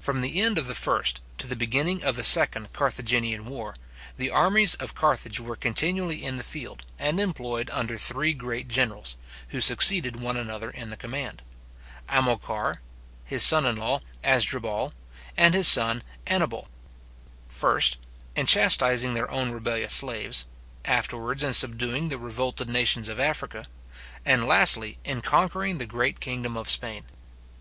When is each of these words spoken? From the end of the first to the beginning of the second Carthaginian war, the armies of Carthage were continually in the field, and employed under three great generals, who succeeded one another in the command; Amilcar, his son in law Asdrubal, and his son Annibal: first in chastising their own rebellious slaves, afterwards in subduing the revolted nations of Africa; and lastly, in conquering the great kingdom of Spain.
From 0.00 0.20
the 0.20 0.40
end 0.40 0.58
of 0.58 0.66
the 0.66 0.74
first 0.74 1.20
to 1.36 1.46
the 1.46 1.54
beginning 1.54 2.02
of 2.02 2.16
the 2.16 2.24
second 2.24 2.72
Carthaginian 2.72 3.46
war, 3.46 3.72
the 4.16 4.30
armies 4.32 4.74
of 4.74 4.96
Carthage 4.96 5.38
were 5.38 5.54
continually 5.54 6.24
in 6.24 6.34
the 6.34 6.42
field, 6.42 6.82
and 6.98 7.20
employed 7.20 7.70
under 7.70 7.96
three 7.96 8.32
great 8.34 8.66
generals, 8.66 9.14
who 9.50 9.60
succeeded 9.60 10.18
one 10.18 10.36
another 10.36 10.70
in 10.72 10.90
the 10.90 10.96
command; 10.96 11.42
Amilcar, 12.08 12.80
his 13.24 13.44
son 13.44 13.64
in 13.64 13.76
law 13.76 14.00
Asdrubal, 14.24 14.90
and 15.36 15.54
his 15.54 15.68
son 15.68 16.02
Annibal: 16.26 16.66
first 17.48 17.96
in 18.34 18.46
chastising 18.46 19.14
their 19.14 19.30
own 19.30 19.52
rebellious 19.52 19.92
slaves, 19.92 20.48
afterwards 20.84 21.44
in 21.44 21.52
subduing 21.52 22.08
the 22.08 22.18
revolted 22.18 22.68
nations 22.68 23.08
of 23.08 23.20
Africa; 23.20 23.64
and 24.24 24.48
lastly, 24.48 24.98
in 25.04 25.20
conquering 25.22 25.78
the 25.78 25.86
great 25.86 26.18
kingdom 26.18 26.56
of 26.56 26.68
Spain. 26.68 27.04